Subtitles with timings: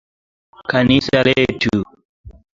[0.71, 1.75] Kanisa letu.